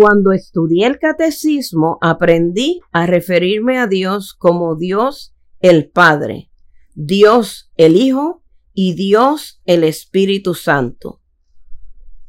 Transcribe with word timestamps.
Cuando 0.00 0.30
estudié 0.30 0.86
el 0.86 1.00
catecismo, 1.00 1.98
aprendí 2.00 2.78
a 2.92 3.04
referirme 3.06 3.78
a 3.78 3.88
Dios 3.88 4.32
como 4.32 4.76
Dios 4.76 5.34
el 5.58 5.90
Padre, 5.90 6.52
Dios 6.94 7.72
el 7.76 7.96
Hijo 7.96 8.44
y 8.72 8.94
Dios 8.94 9.60
el 9.64 9.82
Espíritu 9.82 10.54
Santo. 10.54 11.20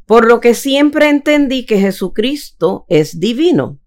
Por 0.07 0.27
lo 0.27 0.39
que 0.39 0.55
siempre 0.55 1.09
entendí 1.09 1.67
que 1.67 1.77
Jesucristo 1.77 2.87
es 2.89 3.19
divino. 3.19 3.79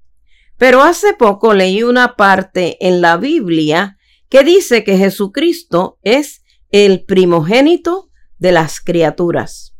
Pero 0.58 0.84
hace 0.84 1.14
poco 1.14 1.52
leí 1.52 1.82
una 1.82 2.14
parte 2.14 2.76
en 2.86 3.00
la 3.00 3.16
Biblia 3.16 3.98
que 4.28 4.44
dice 4.44 4.84
que 4.84 4.96
Jesucristo 4.96 5.98
es 6.02 6.44
el 6.70 7.04
primogénito 7.04 8.12
de 8.38 8.52
las 8.52 8.78
criaturas. 8.78 9.74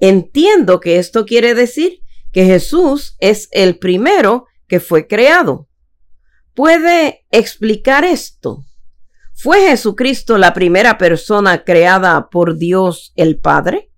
Entiendo 0.00 0.80
que 0.80 0.98
esto 0.98 1.24
quiere 1.24 1.54
decir 1.54 2.02
que 2.32 2.44
Jesús 2.44 3.16
es 3.20 3.48
el 3.52 3.78
primero 3.78 4.46
que 4.66 4.80
fue 4.80 5.06
creado. 5.06 5.68
¿Puede 6.54 7.26
explicar 7.30 8.04
esto? 8.04 8.64
¿Fue 9.34 9.68
Jesucristo 9.68 10.38
la 10.38 10.52
primera 10.52 10.98
persona 10.98 11.64
creada 11.64 12.28
por 12.28 12.56
Dios 12.56 13.12
el 13.16 13.38
Padre? 13.38 13.90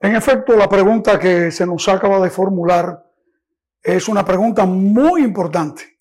En 0.00 0.14
efecto, 0.14 0.56
la 0.56 0.68
pregunta 0.68 1.18
que 1.18 1.50
se 1.50 1.66
nos 1.66 1.88
acaba 1.88 2.20
de 2.20 2.30
formular 2.30 3.04
es 3.82 4.08
una 4.08 4.24
pregunta 4.24 4.64
muy 4.64 5.22
importante. 5.22 5.98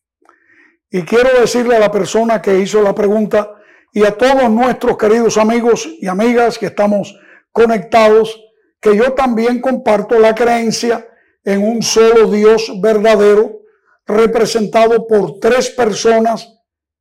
Y 0.90 1.02
quiero 1.04 1.40
decirle 1.40 1.76
a 1.76 1.80
la 1.80 1.92
persona 1.92 2.42
que 2.42 2.60
hizo 2.60 2.82
la 2.82 2.94
pregunta 2.94 3.56
y 3.92 4.04
a 4.06 4.16
todos 4.16 4.50
nuestros 4.50 4.98
queridos 4.98 5.38
amigos 5.38 5.90
y 6.00 6.08
amigas 6.08 6.58
que 6.58 6.68
estamos 6.68 7.18
conectados, 7.58 8.40
que 8.80 8.96
yo 8.96 9.14
también 9.14 9.60
comparto 9.60 10.20
la 10.20 10.36
creencia 10.36 11.10
en 11.44 11.68
un 11.68 11.82
solo 11.82 12.30
Dios 12.30 12.72
verdadero, 12.80 13.62
representado 14.06 15.08
por 15.08 15.40
tres 15.40 15.72
personas 15.72 16.48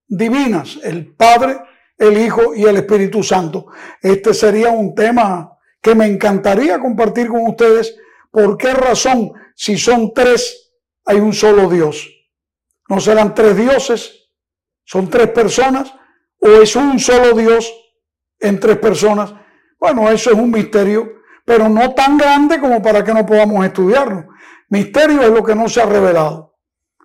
divinas, 0.08 0.78
el 0.82 1.14
Padre, 1.14 1.58
el 1.98 2.16
Hijo 2.16 2.54
y 2.54 2.64
el 2.64 2.78
Espíritu 2.78 3.22
Santo. 3.22 3.66
Este 4.00 4.32
sería 4.32 4.70
un 4.70 4.94
tema 4.94 5.58
que 5.82 5.94
me 5.94 6.06
encantaría 6.06 6.78
compartir 6.78 7.28
con 7.28 7.42
ustedes. 7.48 7.94
¿Por 8.30 8.56
qué 8.56 8.72
razón, 8.72 9.32
si 9.54 9.76
son 9.76 10.14
tres, 10.14 10.72
hay 11.04 11.18
un 11.18 11.34
solo 11.34 11.68
Dios? 11.68 12.08
¿No 12.88 12.98
serán 12.98 13.34
tres 13.34 13.58
dioses? 13.58 14.30
¿Son 14.84 15.10
tres 15.10 15.28
personas? 15.32 15.92
¿O 16.38 16.48
es 16.48 16.74
un 16.76 16.98
solo 16.98 17.34
Dios 17.34 17.70
en 18.40 18.58
tres 18.58 18.78
personas? 18.78 19.34
Bueno, 19.78 20.10
eso 20.10 20.30
es 20.30 20.36
un 20.36 20.50
misterio, 20.50 21.12
pero 21.44 21.68
no 21.68 21.94
tan 21.94 22.16
grande 22.16 22.58
como 22.58 22.82
para 22.82 23.04
que 23.04 23.14
no 23.14 23.24
podamos 23.24 23.64
estudiarlo. 23.64 24.28
Misterio 24.68 25.22
es 25.22 25.30
lo 25.30 25.44
que 25.44 25.54
no 25.54 25.68
se 25.68 25.80
ha 25.80 25.86
revelado. 25.86 26.54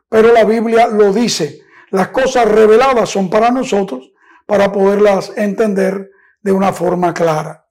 Pero 0.10 0.34
la 0.34 0.44
Biblia 0.44 0.88
lo 0.88 1.14
dice. 1.14 1.62
Las 1.92 2.10
cosas 2.10 2.46
reveladas 2.50 3.10
son 3.10 3.30
para 3.30 3.52
nosotros 3.52 4.12
para 4.46 4.72
poderlas 4.72 5.32
entender 5.36 6.10
de 6.42 6.52
una 6.52 6.74
forma 6.74 7.14
clara. 7.14 7.66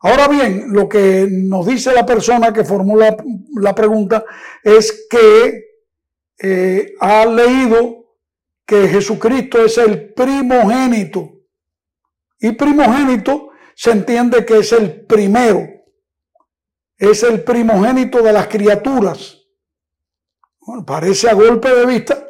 Ahora 0.00 0.28
bien, 0.28 0.72
lo 0.72 0.88
que 0.88 1.26
nos 1.30 1.66
dice 1.66 1.92
la 1.92 2.06
persona 2.06 2.52
que 2.52 2.64
formula 2.64 3.16
la 3.54 3.74
pregunta 3.74 4.24
es 4.62 5.06
que 5.10 5.64
eh, 6.38 6.94
ha 7.00 7.26
leído 7.26 8.14
que 8.64 8.86
Jesucristo 8.88 9.64
es 9.64 9.78
el 9.78 10.12
primogénito. 10.12 11.30
Y 12.38 12.52
primogénito 12.52 13.47
se 13.78 13.92
entiende 13.92 14.44
que 14.44 14.58
es 14.58 14.72
el 14.72 15.06
primero, 15.06 15.64
es 16.96 17.22
el 17.22 17.44
primogénito 17.44 18.20
de 18.22 18.32
las 18.32 18.48
criaturas. 18.48 19.38
parece 20.84 21.30
a 21.30 21.34
golpe 21.34 21.72
de 21.72 21.86
vista 21.86 22.28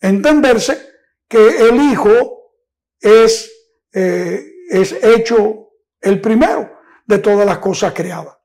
entenderse 0.00 0.80
que 1.28 1.68
el 1.68 1.76
Hijo 1.76 2.54
es, 2.98 3.52
eh, 3.92 4.42
es 4.70 4.92
hecho 5.04 5.68
el 6.00 6.18
primero 6.18 6.70
de 7.04 7.18
todas 7.18 7.44
las 7.44 7.58
cosas 7.58 7.92
creadas. 7.92 8.38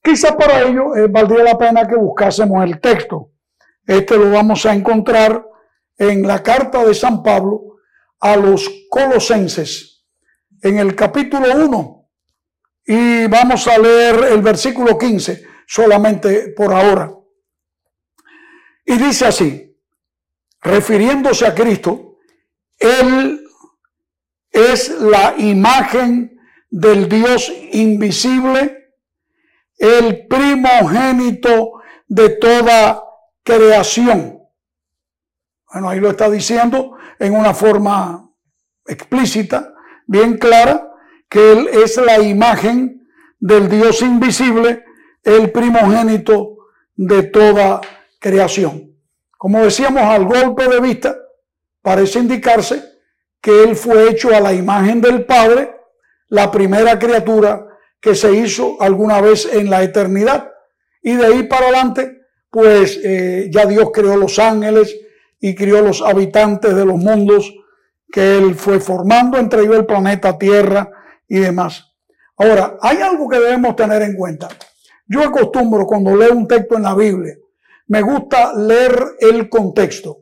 Quizá 0.00 0.36
para 0.36 0.62
ello 0.62 0.94
eh, 0.94 1.08
valdría 1.08 1.42
la 1.42 1.58
pena 1.58 1.88
que 1.88 1.96
buscásemos 1.96 2.62
el 2.62 2.80
texto. 2.80 3.32
Este 3.84 4.16
lo 4.16 4.30
vamos 4.30 4.64
a 4.64 4.72
encontrar 4.72 5.44
en 5.98 6.22
la 6.22 6.40
carta 6.40 6.84
de 6.84 6.94
San 6.94 7.20
Pablo 7.20 7.78
a 8.20 8.36
los 8.36 8.70
colosenses 8.88 9.91
en 10.62 10.78
el 10.78 10.94
capítulo 10.94 11.48
1 11.66 12.08
y 12.86 13.26
vamos 13.26 13.66
a 13.66 13.78
leer 13.78 14.32
el 14.32 14.40
versículo 14.40 14.96
15 14.96 15.44
solamente 15.66 16.48
por 16.56 16.72
ahora. 16.72 17.12
Y 18.84 18.96
dice 18.96 19.26
así, 19.26 19.76
refiriéndose 20.60 21.46
a 21.46 21.54
Cristo, 21.54 22.18
Él 22.78 23.44
es 24.50 25.00
la 25.00 25.34
imagen 25.38 26.40
del 26.70 27.08
Dios 27.08 27.52
invisible, 27.72 28.94
el 29.76 30.26
primogénito 30.28 31.82
de 32.06 32.30
toda 32.36 33.02
creación. 33.42 34.38
Bueno, 35.72 35.88
ahí 35.88 36.00
lo 36.00 36.10
está 36.10 36.30
diciendo 36.30 36.96
en 37.18 37.34
una 37.34 37.54
forma 37.54 38.30
explícita 38.86 39.71
bien 40.06 40.38
clara 40.38 40.90
que 41.28 41.52
Él 41.52 41.68
es 41.72 41.96
la 41.96 42.20
imagen 42.20 43.08
del 43.40 43.68
Dios 43.68 44.02
invisible, 44.02 44.84
el 45.24 45.50
primogénito 45.50 46.56
de 46.94 47.22
toda 47.24 47.80
creación. 48.18 48.94
Como 49.38 49.62
decíamos 49.64 50.02
al 50.02 50.24
golpe 50.24 50.68
de 50.68 50.80
vista, 50.80 51.16
parece 51.80 52.18
indicarse 52.18 52.82
que 53.40 53.64
Él 53.64 53.74
fue 53.74 54.10
hecho 54.10 54.34
a 54.34 54.40
la 54.40 54.52
imagen 54.52 55.00
del 55.00 55.24
Padre, 55.24 55.74
la 56.28 56.50
primera 56.50 56.98
criatura 56.98 57.66
que 58.00 58.14
se 58.14 58.32
hizo 58.34 58.80
alguna 58.80 59.20
vez 59.20 59.48
en 59.52 59.70
la 59.70 59.82
eternidad. 59.82 60.52
Y 61.02 61.14
de 61.14 61.26
ahí 61.26 61.42
para 61.44 61.66
adelante, 61.66 62.20
pues 62.50 63.00
eh, 63.02 63.48
ya 63.50 63.66
Dios 63.66 63.90
creó 63.92 64.16
los 64.16 64.38
ángeles 64.38 64.94
y 65.40 65.54
creó 65.54 65.82
los 65.82 66.02
habitantes 66.02 66.76
de 66.76 66.84
los 66.84 66.96
mundos 66.96 67.52
que 68.12 68.36
él 68.36 68.54
fue 68.54 68.78
formando, 68.78 69.38
entre 69.38 69.62
ellos 69.62 69.76
el 69.76 69.86
planeta 69.86 70.38
Tierra 70.38 70.88
y 71.26 71.38
demás. 71.38 71.92
Ahora, 72.36 72.76
hay 72.80 72.98
algo 72.98 73.28
que 73.28 73.40
debemos 73.40 73.74
tener 73.74 74.02
en 74.02 74.14
cuenta. 74.14 74.48
Yo 75.06 75.22
acostumbro 75.22 75.86
cuando 75.86 76.14
leo 76.14 76.34
un 76.34 76.46
texto 76.46 76.76
en 76.76 76.82
la 76.82 76.94
Biblia, 76.94 77.36
me 77.88 78.02
gusta 78.02 78.52
leer 78.54 79.02
el 79.18 79.48
contexto. 79.48 80.18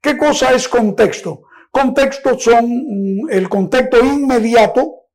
¿Qué 0.00 0.16
cosa 0.16 0.52
es 0.52 0.68
contexto? 0.68 1.42
Contexto 1.70 2.38
son 2.38 2.64
mm, 2.66 3.30
el 3.30 3.48
contexto 3.48 4.04
inmediato 4.04 5.06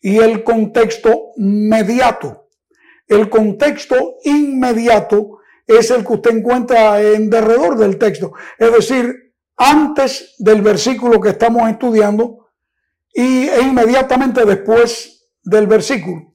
y 0.00 0.18
el 0.18 0.44
contexto 0.44 1.32
mediato. 1.36 2.48
El 3.06 3.28
contexto 3.28 4.16
inmediato 4.24 5.38
es 5.66 5.90
el 5.90 6.04
que 6.04 6.12
usted 6.12 6.30
encuentra 6.30 7.00
en 7.00 7.30
derredor 7.30 7.76
del 7.76 7.98
texto. 7.98 8.32
Es 8.58 8.72
decir, 8.72 9.25
antes 9.56 10.34
del 10.38 10.62
versículo 10.62 11.20
que 11.20 11.30
estamos 11.30 11.68
estudiando 11.68 12.50
y, 13.12 13.48
e 13.48 13.62
inmediatamente 13.62 14.44
después 14.44 15.30
del 15.42 15.66
versículo. 15.66 16.34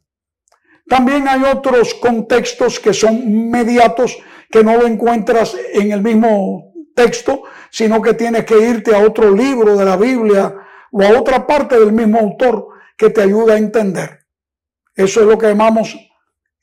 También 0.88 1.28
hay 1.28 1.44
otros 1.44 1.94
contextos 1.94 2.80
que 2.80 2.94
son 2.94 3.16
inmediatos 3.16 4.18
que 4.50 4.64
no 4.64 4.76
lo 4.76 4.88
encuentras 4.88 5.56
en 5.74 5.92
el 5.92 6.02
mismo 6.02 6.74
texto, 6.96 7.44
sino 7.70 8.02
que 8.02 8.14
tienes 8.14 8.46
que 8.46 8.60
irte 8.60 8.94
a 8.94 9.00
otro 9.00 9.32
libro 9.32 9.78
de 9.78 9.86
la 9.86 9.96
Biblia 9.96 10.54
o 10.92 11.02
a 11.02 11.20
otra 11.20 11.48
parte 11.48 11.80
del 11.80 11.94
mismo 11.94 12.20
autor 12.20 12.68
que 12.98 13.10
te 13.10 13.22
ayuda 13.22 13.54
a 13.54 13.58
entender. 13.58 14.26
Eso 14.94 15.22
es 15.22 15.28
lo 15.28 15.38
que 15.38 15.48
llamamos 15.48 15.98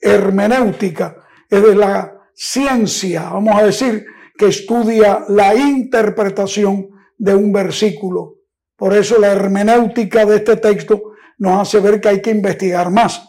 hermenéutica, 0.01 1.25
es 1.49 1.63
de 1.63 1.75
la 1.75 2.13
ciencia, 2.35 3.31
vamos 3.31 3.57
a 3.57 3.65
decir, 3.65 4.07
que 4.39 4.47
estudia 4.47 5.27
la 5.29 5.55
interpretación 5.55 6.89
de 7.19 7.35
un 7.35 7.53
versículo. 7.53 8.37
Por 8.77 8.95
eso 8.95 9.19
la 9.19 9.33
hermenéutica 9.33 10.25
de 10.25 10.37
este 10.37 10.57
texto 10.57 11.13
nos 11.39 11.61
hace 11.61 11.81
ver 11.81 12.01
que 12.01 12.09
hay 12.09 12.23
que 12.23 12.31
investigar 12.31 12.91
más. 12.91 13.29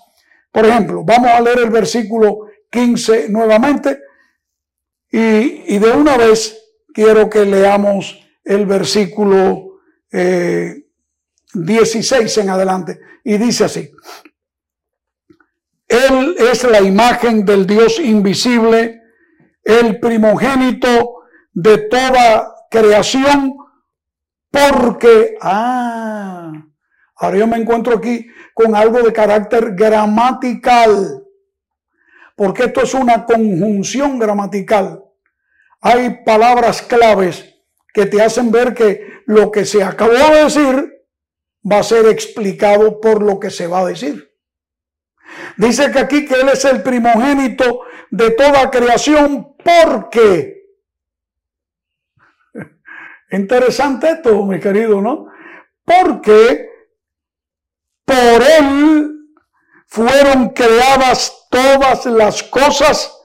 Por 0.52 0.68
ejemplo, 0.68 1.04
vamos 1.04 1.32
a 1.32 1.42
leer 1.42 1.60
el 1.60 1.72
versículo 1.72 2.46
15 2.70 3.30
nuevamente 3.30 4.00
y, 5.12 5.80
de 5.80 5.92
una 5.92 6.16
vez 6.16 6.56
quiero 6.94 7.28
que 7.28 7.44
leamos 7.44 8.20
el 8.44 8.68
versículo 8.68 9.80
16 10.12 12.38
eh, 12.38 12.42
en 12.42 12.50
adelante. 12.50 13.00
Y 13.24 13.40
dice 13.40 13.66
así, 13.66 13.92
Él 15.88 16.36
es 16.38 16.64
la 16.66 16.82
imagen 16.82 17.44
del 17.44 17.66
Dios 17.66 18.00
invisible 18.00 18.99
el 19.64 20.00
primogénito 20.00 21.24
de 21.52 21.78
toda 21.90 22.56
creación, 22.70 23.56
porque, 24.52 25.36
ah, 25.42 26.52
Ahora 27.20 27.38
yo 27.38 27.48
me 27.48 27.58
encuentro 27.58 27.98
aquí 27.98 28.28
con 28.54 28.76
algo 28.76 29.02
de 29.02 29.12
carácter 29.12 29.76
gramatical, 29.76 31.26
porque 32.36 32.64
esto 32.66 32.82
es 32.82 32.94
una 32.94 33.26
conjunción 33.26 34.18
gramatical. 34.18 35.04
Hay 35.82 36.24
palabras 36.24 36.82
claves 36.82 37.56
que 37.94 38.06
te 38.06 38.22
hacen 38.22 38.52
ver 38.52 38.74
que 38.74 39.06
lo 39.26 39.52
que 39.52 39.66
se 39.66 39.84
acabó 39.84 40.14
de 40.14 40.44
decir 40.46 41.06
va 41.70 41.80
a 41.80 41.84
ser 41.84 42.06
explicado 42.06 43.02
por 43.02 43.22
lo 43.22 43.38
que 43.38 43.50
se 43.50 43.68
va 43.68 43.82
a 43.82 43.88
decir. 43.88 44.34
Dice 45.58 45.92
que 45.92 46.00
aquí 46.00 46.26
que 46.26 46.36
Él 46.36 46.48
es 46.48 46.64
el 46.64 46.82
primogénito 46.82 47.82
de 48.12 48.32
toda 48.32 48.70
creación 48.70 49.56
porque... 49.64 50.64
Interesante 53.32 54.10
esto, 54.10 54.44
mi 54.46 54.60
querido, 54.60 55.02
¿no? 55.02 55.28
Porque 55.84 56.68
por 58.06 58.44
Él 58.60 59.12
fueron 59.88 60.50
creadas 60.50 61.48
todas 61.50 62.06
las 62.06 62.44
cosas, 62.44 63.16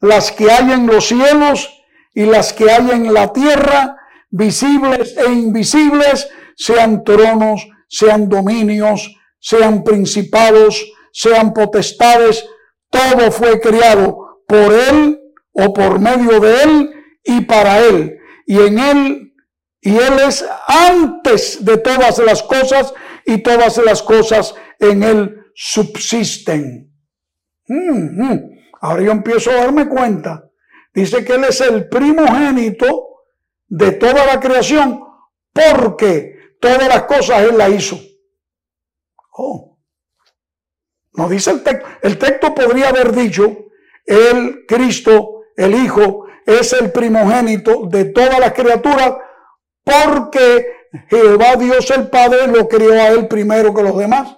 las 0.00 0.32
que 0.32 0.50
hay 0.50 0.72
en 0.72 0.86
los 0.86 1.06
cielos 1.06 1.82
y 2.14 2.24
las 2.24 2.52
que 2.52 2.70
hay 2.70 2.90
en 2.90 3.12
la 3.12 3.32
tierra, 3.32 3.96
visibles 4.30 5.16
e 5.16 5.30
invisibles, 5.32 6.28
sean 6.56 7.04
tronos, 7.04 7.68
sean 7.88 8.28
dominios, 8.28 9.16
sean 9.38 9.82
principados, 9.82 10.84
sean 11.12 11.52
potestades, 11.52 12.44
todo 12.90 13.30
fue 13.30 13.60
creado 13.60 14.21
por 14.52 14.70
Él 14.74 15.18
o 15.52 15.72
por 15.72 15.98
medio 15.98 16.38
de 16.38 16.62
Él 16.62 16.94
y 17.24 17.40
para 17.40 17.80
Él. 17.80 18.18
Y 18.44 18.58
en 18.58 18.78
Él, 18.78 19.34
y 19.80 19.96
Él 19.96 20.18
es 20.28 20.44
antes 20.68 21.64
de 21.64 21.78
todas 21.78 22.18
las 22.18 22.42
cosas 22.42 22.92
y 23.24 23.38
todas 23.38 23.78
las 23.78 24.02
cosas 24.02 24.54
en 24.78 25.02
Él 25.02 25.46
subsisten. 25.54 26.92
Mm, 27.66 28.22
mm. 28.22 28.40
Ahora 28.82 29.02
yo 29.02 29.12
empiezo 29.12 29.50
a 29.52 29.54
darme 29.54 29.88
cuenta. 29.88 30.50
Dice 30.92 31.24
que 31.24 31.32
Él 31.36 31.44
es 31.44 31.62
el 31.62 31.88
primogénito 31.88 33.22
de 33.68 33.92
toda 33.92 34.26
la 34.26 34.38
creación 34.38 35.02
porque 35.50 36.56
todas 36.60 36.88
las 36.88 37.04
cosas 37.04 37.42
Él 37.42 37.56
la 37.56 37.70
hizo. 37.70 37.98
Oh. 39.32 39.78
No 41.14 41.28
dice 41.30 41.52
el 41.52 41.62
texto. 41.62 41.88
El 42.02 42.18
texto 42.18 42.54
podría 42.54 42.90
haber 42.90 43.12
dicho, 43.12 43.61
el 44.04 44.64
Cristo, 44.66 45.42
el 45.56 45.74
Hijo, 45.74 46.26
es 46.46 46.72
el 46.72 46.90
primogénito 46.92 47.86
de 47.86 48.06
todas 48.06 48.40
las 48.40 48.52
criaturas 48.52 49.14
porque 49.84 50.66
Jehová 51.08 51.56
Dios 51.56 51.90
el 51.90 52.08
Padre 52.08 52.46
lo 52.48 52.68
crió 52.68 52.92
a 52.92 53.08
él 53.08 53.28
primero 53.28 53.74
que 53.74 53.82
los 53.82 53.96
demás. 53.96 54.36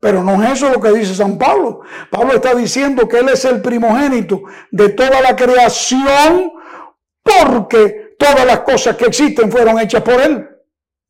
Pero 0.00 0.22
no 0.22 0.42
es 0.44 0.52
eso 0.52 0.70
lo 0.70 0.80
que 0.80 0.92
dice 0.92 1.14
San 1.14 1.38
Pablo. 1.38 1.80
Pablo 2.10 2.34
está 2.34 2.54
diciendo 2.54 3.08
que 3.08 3.18
él 3.18 3.28
es 3.30 3.44
el 3.44 3.60
primogénito 3.60 4.42
de 4.70 4.90
toda 4.90 5.20
la 5.20 5.34
creación 5.34 6.52
porque 7.22 8.14
todas 8.18 8.46
las 8.46 8.60
cosas 8.60 8.96
que 8.96 9.06
existen 9.06 9.50
fueron 9.50 9.78
hechas 9.80 10.02
por 10.02 10.20
él. 10.20 10.48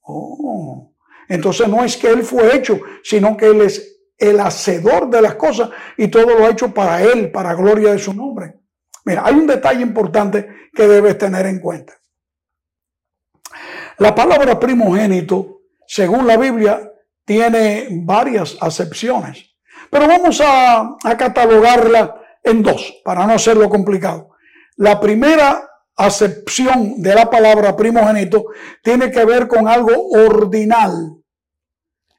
Oh. 0.03 0.95
Entonces 1.29 1.69
no 1.69 1.85
es 1.85 1.97
que 1.97 2.09
él 2.09 2.23
fue 2.23 2.57
hecho, 2.57 2.81
sino 3.03 3.37
que 3.37 3.47
él 3.47 3.61
es 3.61 3.98
el 4.19 4.41
hacedor 4.41 5.09
de 5.09 5.23
las 5.23 5.37
cosas 5.37 5.71
y 5.97 6.09
todo 6.09 6.37
lo 6.37 6.45
ha 6.45 6.51
hecho 6.51 6.75
para 6.75 7.03
él, 7.03 7.31
para 7.31 7.55
gloria 7.55 7.93
de 7.93 7.99
su 7.99 8.13
nombre. 8.13 8.55
Mira, 9.05 9.23
hay 9.25 9.35
un 9.35 9.47
detalle 9.47 9.81
importante 9.81 10.49
que 10.75 10.87
debes 10.87 11.17
tener 11.17 11.47
en 11.47 11.61
cuenta. 11.61 11.95
La 13.99 14.15
palabra 14.15 14.59
primogénito, 14.59 15.63
según 15.87 16.27
la 16.27 16.37
Biblia, 16.37 16.93
tiene 17.25 17.89
varias 17.91 18.57
acepciones, 18.61 19.57
pero 19.91 20.07
vamos 20.07 20.41
a, 20.45 20.97
catalogarla 21.17 22.21
en 22.43 22.63
dos, 22.63 23.01
para 23.05 23.27
no 23.27 23.35
hacerlo 23.35 23.69
complicado. 23.69 24.31
La 24.77 25.01
primera 25.01 25.69
acepción 25.97 27.03
de 27.03 27.15
la 27.15 27.29
palabra 27.29 27.75
primogénito 27.75 28.47
tiene 28.83 29.11
que 29.11 29.25
ver 29.25 29.49
con 29.49 29.67
algo 29.67 30.11
ordinal. 30.11 31.17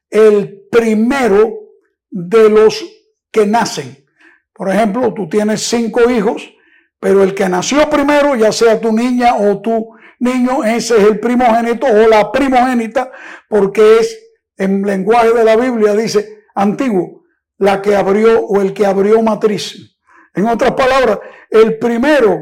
El 0.10 0.68
primero 0.70 1.69
de 2.10 2.50
los 2.50 2.86
que 3.32 3.46
nacen. 3.46 4.06
Por 4.54 4.70
ejemplo, 4.70 5.14
tú 5.14 5.30
tienes 5.30 5.62
cinco 5.62 6.10
hijos, 6.10 6.54
pero 7.00 7.24
el 7.24 7.34
que 7.34 7.48
nació 7.48 7.90
primero, 7.90 8.36
ya 8.36 8.52
sea 8.52 8.80
tu 8.80 8.92
niña 8.92 9.36
o 9.36 9.62
tu 9.62 9.92
niño, 10.20 10.64
ese 10.64 10.98
es 10.98 11.04
el 11.04 11.20
primogénito 11.20 11.88
o 11.88 12.08
la 12.08 12.32
primogénita, 12.32 13.12
porque 13.48 14.00
es 14.00 14.20
en 14.58 14.82
lenguaje 14.82 15.32
de 15.34 15.46
la 15.46 15.56
Biblia, 15.56 15.94
dice 15.94 16.44
antiguo, 16.56 17.24
la 17.58 17.82
que 17.82 17.96
abrió 17.96 18.46
o 18.46 18.62
el 18.62 18.74
que 18.74 18.86
abrió 18.86 19.22
matriz. 19.22 19.98
En 20.34 20.46
otras 20.46 20.74
palabras, 20.74 21.20
el 21.50 21.80
primero, 21.80 22.38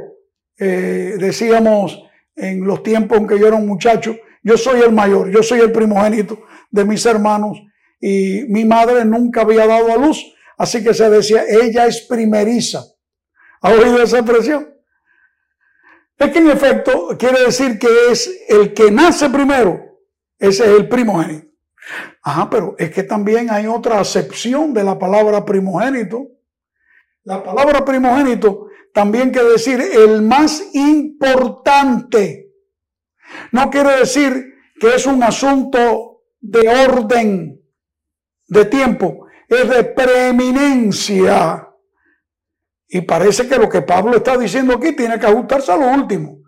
eh, 0.57 1.15
decíamos 1.19 2.03
en 2.35 2.65
los 2.65 2.81
tiempos 2.83 3.17
en 3.17 3.27
que 3.27 3.39
yo 3.39 3.47
era 3.47 3.55
un 3.55 3.67
muchacho, 3.67 4.15
yo 4.41 4.57
soy 4.57 4.81
el 4.81 4.91
mayor, 4.91 5.29
yo 5.29 5.43
soy 5.43 5.59
el 5.59 5.71
primogénito 5.71 6.39
de 6.71 6.85
mis 6.85 7.05
hermanos 7.05 7.61
y 7.99 8.43
mi 8.49 8.65
madre 8.65 9.05
nunca 9.05 9.41
había 9.41 9.65
dado 9.65 9.91
a 9.91 9.97
luz, 9.97 10.23
así 10.57 10.83
que 10.83 10.93
se 10.93 11.09
decía, 11.09 11.43
ella 11.47 11.85
es 11.85 12.05
primeriza. 12.07 12.83
¿Ha 13.61 13.71
oído 13.71 14.01
esa 14.01 14.19
expresión? 14.19 14.73
Es 16.17 16.31
que 16.31 16.39
en 16.39 16.49
efecto 16.49 17.15
quiere 17.17 17.43
decir 17.43 17.77
que 17.77 17.87
es 18.11 18.29
el 18.47 18.73
que 18.73 18.91
nace 18.91 19.29
primero, 19.29 19.79
ese 20.39 20.63
es 20.63 20.79
el 20.79 20.89
primogénito. 20.89 21.47
Ajá, 22.23 22.49
pero 22.49 22.75
es 22.77 22.91
que 22.91 23.03
también 23.03 23.49
hay 23.49 23.67
otra 23.67 23.99
acepción 23.99 24.73
de 24.73 24.83
la 24.83 24.99
palabra 24.99 25.45
primogénito. 25.45 26.27
La 27.23 27.43
palabra 27.43 27.85
primogénito 27.85 28.67
también 28.93 29.29
quiere 29.29 29.49
decir 29.49 29.79
el 29.79 30.21
más 30.21 30.63
importante. 30.73 32.51
No 33.51 33.69
quiere 33.69 33.99
decir 33.99 34.53
que 34.79 34.95
es 34.95 35.05
un 35.05 35.23
asunto 35.23 36.23
de 36.39 36.67
orden 36.67 37.56
de 38.47 38.65
tiempo, 38.65 39.27
es 39.47 39.69
de 39.69 39.83
preeminencia. 39.83 41.67
Y 42.87 43.01
parece 43.01 43.47
que 43.47 43.57
lo 43.57 43.67
que 43.67 43.81
Pablo 43.81 44.17
está 44.17 44.37
diciendo 44.37 44.75
aquí 44.75 44.95
tiene 44.95 45.19
que 45.19 45.25
ajustarse 45.25 45.71
a 45.71 45.77
lo 45.77 45.87
último. 45.87 46.39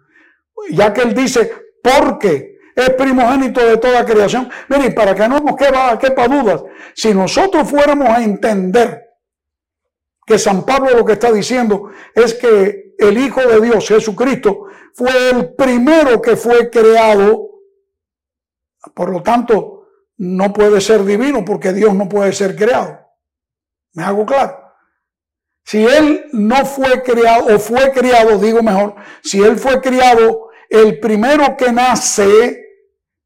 Ya 0.72 0.94
que 0.94 1.02
él 1.02 1.14
dice, 1.14 1.52
porque 1.84 2.60
es 2.76 2.90
primogénito 2.92 3.66
de 3.66 3.78
toda 3.78 4.06
creación. 4.06 4.50
Miren, 4.70 4.94
para 4.94 5.14
que 5.14 5.28
no 5.28 5.40
nos 5.40 5.56
quepa, 5.56 6.28
dudas, 6.28 6.64
si 6.96 7.14
nosotros 7.14 7.70
fuéramos 7.70 8.08
a 8.08 8.24
entender 8.24 9.02
que 10.26 10.40
San 10.40 10.66
Pablo 10.66 10.92
lo 10.96 11.06
que 11.06 11.14
está 11.14 11.32
diciendo 11.32 11.92
es 12.14 12.36
que 12.36 12.96
el 12.98 13.18
Hijo 13.18 13.42
de 13.42 13.60
Dios, 13.62 13.88
Jesucristo, 13.88 14.66
fue 14.94 15.32
el 15.32 15.56
primero 15.56 16.22
que 16.22 16.36
fue 16.36 16.70
creado, 16.70 17.50
por 18.94 19.10
lo 19.10 19.22
tanto, 19.24 19.79
no 20.20 20.52
puede 20.52 20.82
ser 20.82 21.06
divino 21.06 21.46
porque 21.46 21.72
Dios 21.72 21.96
no 21.96 22.08
puede 22.10 22.34
ser 22.34 22.56
creado. 22.56 23.00
¿Me 23.94 24.04
hago 24.04 24.26
claro? 24.26 24.58
Si 25.64 25.86
Él 25.86 26.26
no 26.34 26.66
fue 26.66 27.02
creado, 27.04 27.56
o 27.56 27.60
fue 27.60 27.92
creado, 27.94 28.38
digo 28.38 28.62
mejor, 28.62 28.96
si 29.24 29.42
Él 29.42 29.58
fue 29.58 29.82
criado 29.82 30.50
el 30.70 31.00
primero 31.00 31.56
que 31.56 31.72
nace, 31.72 32.66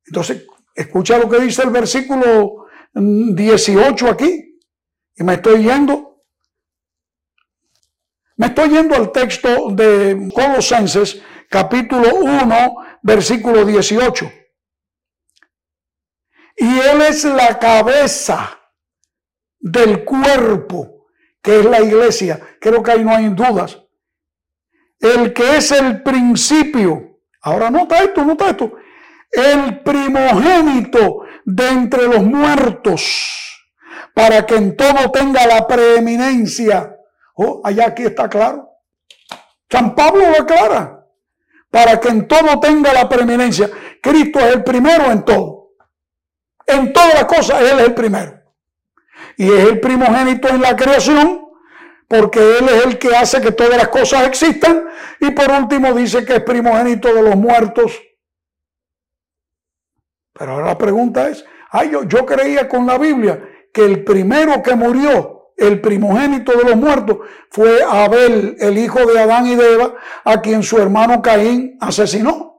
entonces 0.05 0.45
escucha 0.75 1.17
lo 1.17 1.27
que 1.27 1.39
dice 1.39 1.63
el 1.63 1.71
versículo 1.71 2.67
18 2.93 4.07
aquí, 4.09 4.59
y 5.15 5.23
me 5.23 5.33
estoy 5.33 5.63
yendo. 5.63 6.21
Me 8.35 8.47
estoy 8.47 8.69
yendo 8.69 8.95
al 8.95 9.11
texto 9.11 9.71
de 9.71 10.29
Colosenses, 10.33 11.21
capítulo 11.49 12.15
1, 12.15 12.75
versículo 13.01 13.65
18. 13.65 14.42
Y 16.55 16.79
Él 16.79 17.01
es 17.01 17.23
la 17.25 17.57
cabeza 17.59 18.59
del 19.59 20.03
cuerpo, 20.03 21.07
que 21.41 21.59
es 21.59 21.65
la 21.65 21.81
iglesia. 21.81 22.39
Creo 22.59 22.83
que 22.83 22.91
ahí 22.91 23.03
no 23.03 23.15
hay 23.15 23.29
dudas. 23.29 23.79
El 24.99 25.33
que 25.33 25.57
es 25.57 25.71
el 25.71 26.03
principio. 26.03 27.19
Ahora 27.41 27.69
nota 27.69 27.99
esto, 27.99 28.23
nota 28.23 28.49
esto. 28.49 28.73
El 29.31 29.81
primogénito 29.81 31.25
de 31.43 31.67
entre 31.67 32.07
los 32.07 32.23
muertos, 32.23 33.63
para 34.13 34.45
que 34.45 34.55
en 34.55 34.77
todo 34.77 35.11
tenga 35.11 35.45
la 35.47 35.67
preeminencia. 35.67 36.95
Oh, 37.35 37.61
allá 37.63 37.87
aquí 37.87 38.03
está 38.03 38.29
claro. 38.29 38.69
San 39.69 39.95
Pablo 39.95 40.29
lo 40.29 40.43
aclara. 40.43 41.05
Para 41.71 41.99
que 41.99 42.09
en 42.09 42.27
todo 42.27 42.59
tenga 42.59 42.93
la 42.93 43.09
preeminencia. 43.09 43.69
Cristo 44.01 44.39
es 44.39 44.53
el 44.53 44.63
primero 44.63 45.11
en 45.11 45.25
todo. 45.25 45.62
En 46.67 46.93
todas 46.93 47.13
las 47.13 47.25
cosas 47.25 47.61
Él 47.61 47.79
es 47.79 47.85
el 47.87 47.93
primero. 47.93 48.41
Y 49.37 49.51
es 49.51 49.69
el 49.69 49.79
primogénito 49.79 50.47
en 50.49 50.61
la 50.61 50.75
creación, 50.75 51.47
porque 52.07 52.39
Él 52.39 52.69
es 52.69 52.85
el 52.85 52.99
que 52.99 53.15
hace 53.15 53.41
que 53.41 53.51
todas 53.51 53.77
las 53.77 53.89
cosas 53.89 54.27
existan. 54.27 54.85
Y 55.19 55.31
por 55.31 55.49
último 55.51 55.93
dice 55.93 56.25
que 56.25 56.35
es 56.35 56.43
primogénito 56.43 57.13
de 57.13 57.21
los 57.21 57.35
muertos. 57.35 57.99
Pero 60.33 60.51
ahora 60.53 60.67
la 60.67 60.77
pregunta 60.77 61.29
es, 61.29 61.45
Ay, 61.75 61.89
yo, 61.89 62.03
yo 62.03 62.23
creía 62.23 62.69
con 62.69 62.85
la 62.85 62.99
Biblia 62.99 63.43
que 63.73 63.83
el 63.83 64.03
primero 64.03 64.61
que 64.61 64.75
murió, 64.75 65.53
el 65.57 65.81
primogénito 65.81 66.51
de 66.55 66.65
los 66.65 66.75
muertos, 66.75 67.17
fue 67.49 67.79
Abel, 67.83 68.55
el 68.59 68.77
hijo 68.77 69.03
de 69.07 69.19
Adán 69.19 69.47
y 69.47 69.55
de 69.55 69.73
Eva, 69.73 69.95
a 70.23 70.39
quien 70.39 70.61
su 70.61 70.77
hermano 70.77 71.19
Caín 71.23 71.75
asesinó. 71.81 72.52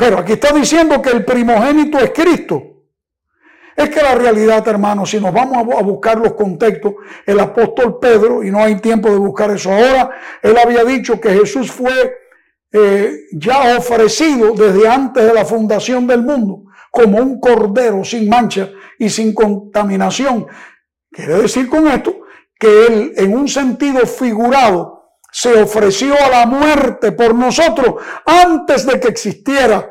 Pero 0.00 0.16
aquí 0.16 0.32
está 0.32 0.50
diciendo 0.54 1.02
que 1.02 1.10
el 1.10 1.26
primogénito 1.26 1.98
es 1.98 2.10
Cristo. 2.12 2.62
Es 3.76 3.90
que 3.90 4.00
la 4.00 4.14
realidad, 4.14 4.66
hermanos, 4.66 5.10
si 5.10 5.20
nos 5.20 5.30
vamos 5.30 5.58
a 5.78 5.82
buscar 5.82 6.18
los 6.18 6.32
contextos, 6.32 6.94
el 7.26 7.38
apóstol 7.38 7.98
Pedro, 8.00 8.42
y 8.42 8.50
no 8.50 8.60
hay 8.60 8.76
tiempo 8.76 9.10
de 9.10 9.18
buscar 9.18 9.50
eso 9.50 9.70
ahora, 9.70 10.10
él 10.40 10.56
había 10.56 10.84
dicho 10.84 11.20
que 11.20 11.34
Jesús 11.34 11.70
fue 11.70 12.16
eh, 12.72 13.14
ya 13.32 13.76
ofrecido 13.76 14.52
desde 14.54 14.88
antes 14.88 15.22
de 15.22 15.34
la 15.34 15.44
fundación 15.44 16.06
del 16.06 16.22
mundo 16.22 16.62
como 16.90 17.18
un 17.18 17.38
cordero 17.38 18.02
sin 18.02 18.26
mancha 18.26 18.70
y 18.98 19.10
sin 19.10 19.34
contaminación. 19.34 20.46
Quiere 21.10 21.42
decir 21.42 21.68
con 21.68 21.86
esto 21.86 22.22
que 22.58 22.86
él 22.86 23.12
en 23.16 23.36
un 23.36 23.48
sentido 23.48 24.06
figurado 24.06 24.99
se 25.30 25.62
ofreció 25.62 26.14
a 26.14 26.28
la 26.28 26.46
muerte 26.46 27.12
por 27.12 27.34
nosotros 27.34 27.96
antes 28.26 28.86
de 28.86 28.98
que 28.98 29.08
existiera 29.08 29.90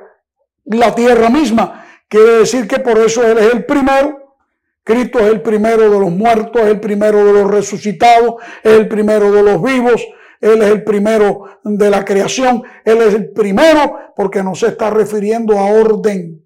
la 0.65 0.93
tierra 0.93 1.29
misma. 1.29 1.85
Quiere 2.07 2.39
decir 2.39 2.67
que 2.67 2.79
por 2.79 2.97
eso 2.99 3.25
Él 3.25 3.37
es 3.37 3.53
el 3.53 3.65
primero. 3.65 4.37
Cristo 4.83 5.19
es 5.19 5.27
el 5.27 5.41
primero 5.41 5.83
de 5.89 5.99
los 5.99 6.09
muertos, 6.09 6.61
es 6.63 6.69
el 6.69 6.79
primero 6.79 7.23
de 7.23 7.33
los 7.33 7.51
resucitados, 7.51 8.35
es 8.63 8.73
el 8.73 8.87
primero 8.87 9.31
de 9.31 9.43
los 9.43 9.61
vivos, 9.61 10.03
Él 10.41 10.61
es 10.63 10.71
el 10.71 10.83
primero 10.83 11.59
de 11.63 11.89
la 11.91 12.03
creación, 12.03 12.63
Él 12.83 13.01
es 13.01 13.13
el 13.13 13.31
primero 13.31 13.97
porque 14.15 14.41
no 14.41 14.55
se 14.55 14.67
está 14.67 14.89
refiriendo 14.89 15.59
a 15.59 15.65
orden. 15.65 16.43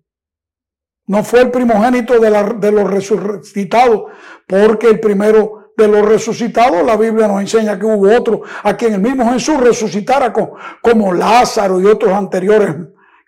No 1.05 1.23
fue 1.23 1.41
el 1.41 1.51
primogénito 1.51 2.19
de, 2.19 2.29
de 2.59 2.71
los 2.71 2.89
resucitados, 2.89 4.03
porque 4.47 4.89
el 4.89 4.99
primero 4.99 5.62
de 5.75 5.87
los 5.87 6.05
resucitados, 6.05 6.85
la 6.85 6.97
Biblia 6.97 7.27
nos 7.27 7.41
enseña 7.41 7.79
que 7.79 7.85
hubo 7.85 8.15
otro 8.15 8.41
a 8.63 8.75
quien 8.75 8.93
el 8.93 9.01
mismo 9.01 9.31
Jesús 9.33 9.57
resucitara 9.59 10.33
como 10.81 11.13
Lázaro 11.13 11.79
y 11.81 11.85
otros 11.85 12.13
anteriores 12.13 12.75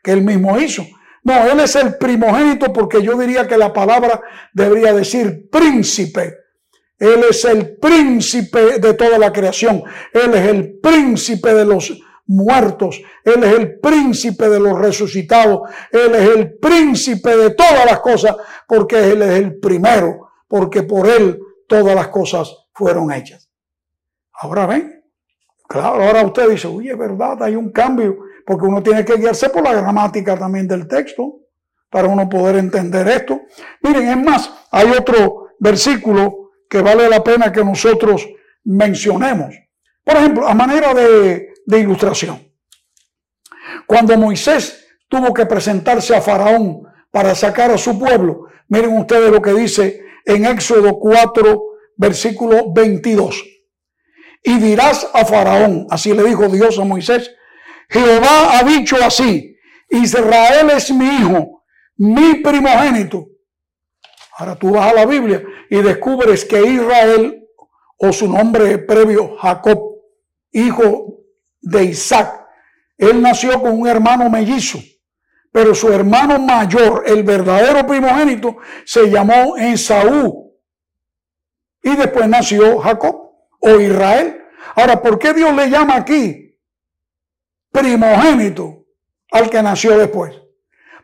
que 0.02 0.12
él 0.12 0.22
mismo 0.22 0.58
hizo. 0.60 0.86
No, 1.24 1.44
él 1.52 1.60
es 1.60 1.75
el 1.75 1.98
primogénito 1.98 2.72
porque 2.72 3.02
yo 3.02 3.18
diría 3.18 3.48
que 3.48 3.58
la 3.58 3.74
palabra 3.74 4.22
debería 4.54 4.94
decir 4.94 5.50
príncipe. 5.50 6.36
Él 7.00 7.25
es 7.30 7.44
el 7.46 7.78
príncipe 7.78 8.80
de 8.80 8.94
toda 8.94 9.18
la 9.18 9.34
creación. 9.34 9.84
Él 10.14 10.34
es 10.36 10.48
el 10.48 10.80
príncipe 10.80 11.54
de 11.54 11.66
los 11.66 12.00
muertos. 12.28 13.02
Él 13.24 13.44
es 13.44 13.54
el 13.54 13.80
príncipe 13.80 14.48
de 14.48 14.60
los 14.60 14.78
resucitados. 14.78 15.62
Él 15.92 16.14
es 16.14 16.30
el 16.30 16.58
príncipe 16.60 17.36
de 17.36 17.50
todas 17.52 17.86
las 17.86 18.00
cosas 18.02 18.36
porque 18.68 19.12
Él 19.12 19.24
es 19.24 19.40
el 19.40 19.60
primero, 19.60 20.30
porque 20.48 20.84
por 20.84 21.08
Él 21.08 21.40
todas 21.67 21.95
las 21.95 22.07
cosas 22.10 22.67
fueron 22.74 23.12
hechas. 23.12 23.50
Ahora 24.34 24.65
ven, 24.65 25.03
claro, 25.67 26.03
ahora 26.03 26.24
usted 26.24 26.50
dice, 26.50 26.67
oye, 26.67 26.93
verdad, 26.95 27.41
hay 27.43 27.55
un 27.55 27.72
cambio 27.72 28.17
porque 28.45 28.65
uno 28.65 28.84
tiene 28.84 29.03
que 29.03 29.17
guiarse 29.17 29.50
por 29.50 29.63
la 29.63 29.74
gramática 29.74 30.38
también 30.38 30.67
del 30.67 30.88
texto 30.88 31.39
para 31.89 32.07
uno 32.07 32.27
poder 32.29 32.57
entender 32.57 33.07
esto. 33.07 33.41
Miren, 33.81 34.10
es 34.10 34.17
más, 34.17 34.51
hay 34.72 34.91
otro 34.91 35.48
versículo 35.60 36.51
que 36.69 36.81
vale 36.81 37.10
la 37.10 37.24
pena 37.24 37.51
que 37.51 37.63
nosotros 37.63 38.27
mencionemos. 38.65 39.55
Por 40.03 40.17
ejemplo, 40.17 40.48
a 40.48 40.53
manera 40.53 40.93
de, 40.93 41.53
de 41.65 41.79
ilustración. 41.79 42.39
Cuando 43.88 44.17
Moisés 44.17 44.86
tuvo 45.07 45.34
que 45.34 45.45
presentarse 45.45 46.15
a 46.15 46.22
Faraón 46.22 46.84
para 47.10 47.34
sacar 47.34 47.72
a 47.72 47.77
su 47.77 47.98
pueblo, 47.98 48.48
miren 48.67 48.98
ustedes 48.98 49.31
lo 49.31 49.41
que 49.41 49.53
dice 49.53 50.04
en 50.25 50.46
Éxodo 50.46 50.98
4, 51.00 51.63
versículo 51.98 52.74
22. 52.74 53.44
Y 54.44 54.60
dirás 54.60 55.08
a 55.13 55.25
Faraón, 55.25 55.88
así 55.89 56.13
le 56.13 56.24
dijo 56.24 56.48
Dios 56.50 56.77
a 56.77 56.84
Moisés, 56.84 57.32
Jehová 57.89 58.58
ha 58.58 58.63
dicho 58.63 58.98
así, 59.03 59.55
Israel 59.89 60.70
es 60.75 60.91
mi 60.91 61.05
hijo, 61.05 61.63
mi 61.98 62.36
primogénito. 62.36 63.27
Ahora 64.38 64.55
tú 64.55 64.72
vas 64.72 64.91
a 64.91 64.94
la 64.94 65.05
Biblia 65.05 65.44
y 65.70 65.82
descubres 65.82 66.46
que 66.46 66.62
Israel, 66.62 67.41
o 67.98 68.12
su 68.12 68.27
nombre 68.27 68.77
previo, 68.79 69.38
Jacob, 69.38 69.79
hijo 70.51 71.24
de 71.62 71.86
Isaac, 71.86 72.46
él 72.98 73.22
nació 73.22 73.62
con 73.62 73.79
un 73.79 73.88
hermano 73.88 74.29
mellizo, 74.29 74.79
pero 75.55 75.74
su 75.74 75.88
hermano 75.88 76.38
mayor, 76.38 77.05
el 77.05 77.24
verdadero 77.24 77.88
primogénito, 77.88 78.57
se 78.83 79.09
llamó 79.09 79.55
Esaú. 79.55 80.53
Y 81.81 81.95
después 81.95 82.27
nació 82.27 82.77
Jacob 82.79 83.31
o 83.62 83.79
Israel. 83.79 84.38
Ahora, 84.75 85.01
¿por 85.01 85.17
qué 85.17 85.31
Dios 85.31 85.55
le 85.55 85.69
llama 85.69 85.95
aquí 85.95 86.59
primogénito 87.71 88.83
al 89.31 89.50
que 89.50 89.63
nació 89.63 89.97
después. 89.97 90.33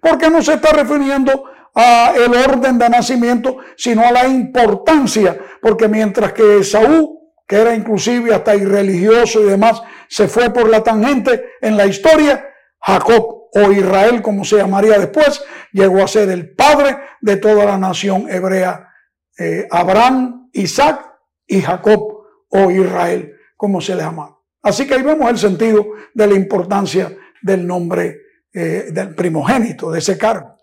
Porque 0.01 0.29
no 0.29 0.41
se 0.41 0.55
está 0.55 0.73
refiriendo 0.73 1.45
a 1.73 2.11
el 2.17 2.35
orden 2.35 2.77
de 2.77 2.89
nacimiento, 2.89 3.59
sino 3.77 4.05
a 4.05 4.11
la 4.11 4.27
importancia, 4.27 5.39
porque 5.61 5.87
mientras 5.87 6.33
que 6.33 6.61
Saúl, 6.65 7.19
que 7.47 7.55
era 7.55 7.73
inclusive 7.73 8.35
hasta 8.35 8.53
irreligioso 8.53 9.39
y 9.39 9.45
demás, 9.45 9.81
se 10.09 10.27
fue 10.27 10.49
por 10.49 10.69
la 10.69 10.83
tangente 10.83 11.51
en 11.61 11.77
la 11.77 11.85
historia, 11.85 12.45
Jacob 12.81 13.40
o 13.53 13.71
Israel, 13.71 14.21
como 14.21 14.43
se 14.45 14.57
llamaría 14.57 14.97
después, 14.97 15.43
llegó 15.71 16.03
a 16.03 16.07
ser 16.07 16.29
el 16.29 16.55
padre 16.55 16.97
de 17.21 17.37
toda 17.37 17.65
la 17.65 17.77
nación 17.77 18.27
hebrea, 18.29 18.89
eh, 19.37 19.67
Abraham, 19.69 20.49
Isaac 20.53 21.05
y 21.47 21.61
Jacob 21.61 22.23
o 22.49 22.71
Israel, 22.71 23.33
como 23.57 23.81
se 23.81 23.95
le 23.95 24.03
llama. 24.03 24.37
Así 24.61 24.87
que 24.87 24.93
ahí 24.93 25.01
vemos 25.01 25.29
el 25.29 25.37
sentido 25.37 25.85
de 26.13 26.27
la 26.27 26.35
importancia 26.35 27.15
del 27.41 27.65
nombre 27.65 28.21
eh, 28.53 28.89
del 28.91 29.15
primogénito, 29.15 29.91
de 29.91 29.99
ese 29.99 30.17
cargo. 30.17 30.57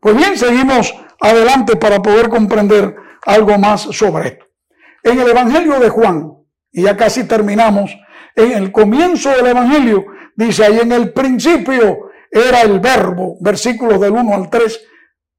Pues 0.00 0.16
bien, 0.16 0.36
seguimos 0.36 0.94
adelante 1.20 1.76
para 1.76 2.02
poder 2.02 2.28
comprender 2.28 2.96
algo 3.24 3.56
más 3.56 3.82
sobre 3.82 4.28
esto. 4.28 4.46
En 5.02 5.18
el 5.18 5.28
Evangelio 5.28 5.78
de 5.78 5.88
Juan, 5.88 6.32
y 6.72 6.82
ya 6.82 6.96
casi 6.96 7.24
terminamos, 7.24 7.96
en 8.34 8.52
el 8.52 8.72
comienzo 8.72 9.30
del 9.30 9.46
Evangelio, 9.46 10.06
dice 10.36 10.64
ahí 10.64 10.80
en 10.80 10.92
el 10.92 11.12
principio 11.12 12.10
era 12.30 12.62
el 12.62 12.80
verbo, 12.80 13.36
versículos 13.40 14.00
del 14.00 14.12
1 14.12 14.34
al 14.34 14.48
3, 14.48 14.80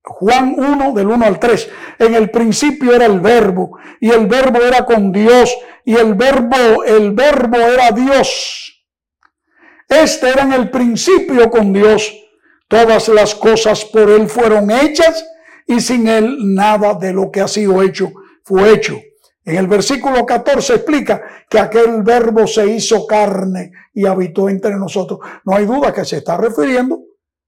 Juan 0.03 0.55
1 0.57 0.93
del 0.93 1.07
1 1.07 1.25
al 1.25 1.39
3. 1.39 1.69
En 2.00 2.13
el 2.15 2.29
principio 2.29 2.93
era 2.93 3.05
el 3.05 3.19
verbo 3.19 3.77
y 4.00 4.12
el 4.12 4.27
verbo 4.27 4.62
era 4.62 4.85
con 4.85 5.12
Dios 5.12 5.55
y 5.85 5.95
el 5.95 6.13
verbo, 6.13 6.83
el 6.83 7.13
verbo 7.13 7.57
era 7.57 7.91
Dios. 7.91 8.85
Este 9.88 10.29
era 10.29 10.43
en 10.43 10.53
el 10.53 10.69
principio 10.69 11.50
con 11.50 11.71
Dios. 11.71 12.13
Todas 12.67 13.07
las 13.09 13.35
cosas 13.35 13.85
por 13.85 14.09
él 14.09 14.27
fueron 14.27 14.71
hechas 14.71 15.25
y 15.67 15.79
sin 15.79 16.07
él 16.07 16.38
nada 16.53 16.95
de 16.95 17.13
lo 17.13 17.31
que 17.31 17.41
ha 17.41 17.47
sido 17.47 17.81
hecho 17.81 18.12
fue 18.43 18.73
hecho. 18.73 19.00
En 19.45 19.57
el 19.57 19.67
versículo 19.67 20.25
14 20.25 20.75
explica 20.75 21.21
que 21.50 21.59
aquel 21.59 22.01
verbo 22.01 22.47
se 22.47 22.65
hizo 22.67 23.05
carne 23.05 23.71
y 23.93 24.05
habitó 24.05 24.47
entre 24.47 24.75
nosotros. 24.75 25.19
No 25.43 25.55
hay 25.55 25.65
duda 25.65 25.93
que 25.93 26.05
se 26.05 26.17
está 26.17 26.38
refiriendo 26.38 27.01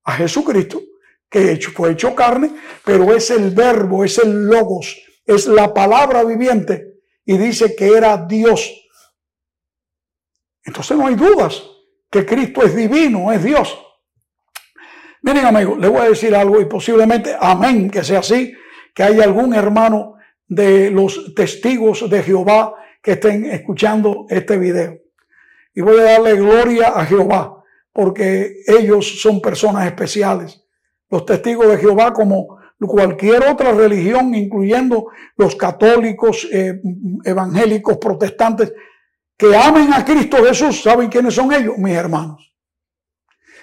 a 0.04 0.14
Jesucristo 0.14 0.82
que 1.30 1.60
fue 1.74 1.92
hecho 1.92 2.16
carne, 2.16 2.52
pero 2.84 3.14
es 3.14 3.30
el 3.30 3.52
verbo, 3.52 4.06
es 4.06 4.18
el 4.20 4.46
logos, 4.48 4.98
es 5.26 5.48
la 5.48 5.74
palabra 5.74 6.24
viviente 6.24 7.02
y 7.26 7.38
dice 7.38 7.76
que 7.76 7.90
era 7.90 8.26
Dios. 8.26 8.74
Entonces 10.64 10.98
no 10.98 11.08
hay 11.08 11.16
dudas 11.16 11.62
que 12.10 12.26
Cristo 12.26 12.64
es 12.64 12.76
divino, 12.76 13.32
es 13.34 13.44
Dios. 13.44 13.78
Miren 15.22 15.46
amigos, 15.46 15.78
les 15.80 15.90
voy 15.90 16.02
a 16.02 16.10
decir 16.10 16.36
algo 16.36 16.62
y 16.62 16.66
posiblemente, 16.66 17.36
amén, 17.38 17.90
que 17.90 18.04
sea 18.04 18.20
así, 18.20 18.54
que 18.94 19.04
haya 19.04 19.24
algún 19.24 19.54
hermano 19.54 20.15
de 20.48 20.92
los 20.92 21.34
testigos 21.36 22.10
de 22.10 22.24
Jehová 22.24 22.76
que 23.02 23.14
estén 23.14 23.46
escuchando 23.46 24.26
este 24.30 24.58
video. 24.58 25.00
Y 25.74 25.82
voy 25.82 26.00
a 26.00 26.04
darle 26.04 26.36
gloria 26.36 26.90
a 26.90 27.06
Jehová, 27.06 27.64
porque 27.92 28.62
ellos 28.68 29.22
son 29.22 29.42
personas 29.42 29.86
especiales 29.86 30.66
los 31.10 31.26
testigos 31.26 31.70
de 31.70 31.78
Jehová 31.78 32.14
como 32.14 32.60
cualquier 32.80 33.44
otra 33.46 33.72
religión, 33.72 34.36
incluyendo 34.36 35.08
los 35.38 35.56
católicos, 35.56 36.48
eh, 36.52 36.82
evangélicos, 37.24 37.98
protestantes, 37.98 38.74
que 39.38 39.56
amen 39.56 39.94
a 39.94 40.04
Cristo 40.04 40.38
Jesús, 40.46 40.82
¿saben 40.82 41.10
quiénes 41.10 41.34
son 41.34 41.54
ellos? 41.54 41.78
Mis 41.78 41.94
hermanos. 41.94 42.54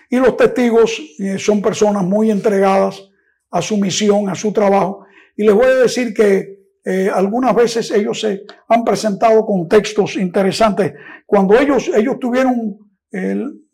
Y 0.08 0.16
los 0.16 0.36
testigos 0.36 1.00
eh, 1.18 1.38
son 1.38 1.62
personas 1.62 2.04
muy 2.04 2.30
entregadas 2.30 3.02
a 3.50 3.62
su 3.62 3.76
misión, 3.76 4.28
a 4.28 4.34
su 4.34 4.52
trabajo. 4.52 5.06
Y 5.36 5.44
les 5.44 5.54
voy 5.54 5.66
a 5.66 5.74
decir 5.74 6.12
que 6.12 6.61
eh, 6.84 7.10
algunas 7.12 7.54
veces 7.54 7.90
ellos 7.90 8.20
se 8.20 8.44
han 8.68 8.84
presentado 8.84 9.44
con 9.46 9.68
textos 9.68 10.16
interesantes. 10.16 10.92
Cuando 11.26 11.58
ellos, 11.58 11.90
ellos 11.94 12.18
tuvieron 12.18 12.78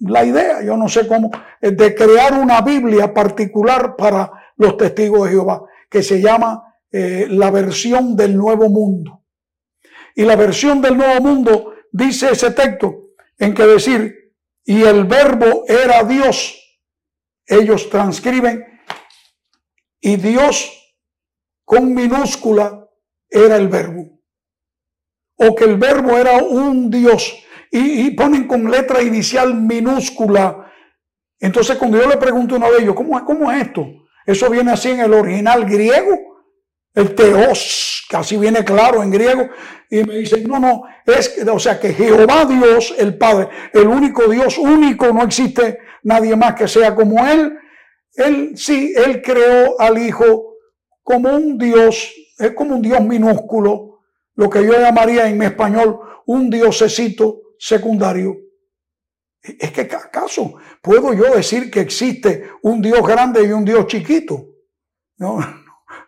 la 0.00 0.24
idea, 0.24 0.64
yo 0.64 0.76
no 0.76 0.88
sé 0.88 1.06
cómo, 1.06 1.30
de 1.60 1.94
crear 1.94 2.34
una 2.34 2.60
Biblia 2.60 3.14
particular 3.14 3.94
para 3.96 4.32
los 4.56 4.76
testigos 4.76 5.24
de 5.24 5.30
Jehová, 5.30 5.62
que 5.88 6.02
se 6.02 6.20
llama 6.20 6.74
eh, 6.90 7.26
la 7.30 7.50
versión 7.50 8.16
del 8.16 8.36
Nuevo 8.36 8.68
Mundo. 8.68 9.24
Y 10.14 10.24
la 10.24 10.34
versión 10.34 10.82
del 10.82 10.96
Nuevo 10.96 11.20
Mundo 11.20 11.72
dice 11.92 12.30
ese 12.32 12.50
texto 12.50 13.10
en 13.38 13.54
que 13.54 13.64
decir, 13.64 14.34
y 14.64 14.82
el 14.82 15.04
verbo 15.04 15.64
era 15.68 16.02
Dios. 16.02 16.56
Ellos 17.46 17.88
transcriben, 17.88 18.64
y 20.00 20.16
Dios 20.16 20.96
con 21.64 21.94
minúscula 21.94 22.87
era 23.30 23.56
el 23.56 23.68
verbo. 23.68 24.20
O 25.36 25.54
que 25.54 25.64
el 25.64 25.76
verbo 25.76 26.16
era 26.16 26.42
un 26.42 26.90
Dios. 26.90 27.44
Y, 27.70 28.10
ponen 28.12 28.46
con 28.46 28.70
letra 28.70 29.02
inicial 29.02 29.54
minúscula. 29.54 30.72
Entonces 31.38 31.76
cuando 31.76 31.98
yo 31.98 32.08
le 32.08 32.16
pregunto 32.16 32.54
a 32.54 32.58
uno 32.58 32.72
de 32.72 32.82
ellos, 32.82 32.94
¿cómo, 32.94 33.22
¿cómo 33.24 33.52
es 33.52 33.66
esto? 33.66 33.86
Eso 34.26 34.50
viene 34.50 34.72
así 34.72 34.90
en 34.90 35.00
el 35.00 35.12
original 35.12 35.64
griego 35.64 36.28
el 36.98 37.14
teos, 37.14 38.04
que 38.08 38.16
así 38.16 38.36
viene 38.36 38.64
claro 38.64 39.02
en 39.02 39.10
griego, 39.10 39.48
y 39.88 40.02
me 40.02 40.16
dice, 40.16 40.40
no, 40.40 40.58
no, 40.58 40.82
es, 41.06 41.38
o 41.46 41.58
sea, 41.58 41.78
que 41.78 41.94
Jehová 41.94 42.44
Dios, 42.44 42.94
el 42.98 43.16
Padre, 43.16 43.48
el 43.72 43.86
único 43.86 44.26
Dios 44.26 44.58
único, 44.58 45.12
no 45.12 45.22
existe 45.22 45.78
nadie 46.02 46.34
más 46.34 46.54
que 46.54 46.66
sea 46.66 46.94
como 46.94 47.24
Él. 47.26 47.56
Él 48.14 48.52
sí, 48.56 48.92
Él 48.96 49.22
creó 49.22 49.80
al 49.80 49.96
Hijo 49.98 50.54
como 51.02 51.30
un 51.30 51.56
Dios, 51.56 52.12
es 52.38 52.52
como 52.52 52.76
un 52.76 52.82
Dios 52.82 53.00
minúsculo, 53.00 54.00
lo 54.34 54.48
que 54.48 54.64
yo 54.64 54.72
llamaría 54.72 55.28
en 55.28 55.38
mi 55.38 55.46
español 55.46 56.00
un 56.26 56.48
diosecito 56.50 57.54
secundario. 57.58 58.36
Es 59.42 59.72
que 59.72 59.82
acaso 59.82 60.54
puedo 60.82 61.12
yo 61.12 61.34
decir 61.34 61.70
que 61.70 61.80
existe 61.80 62.50
un 62.62 62.82
Dios 62.82 63.06
grande 63.06 63.44
y 63.44 63.52
un 63.52 63.64
Dios 63.64 63.86
chiquito. 63.86 64.46
No, 65.16 65.38